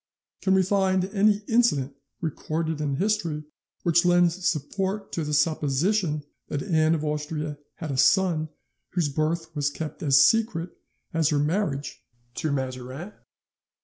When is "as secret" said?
10.01-10.75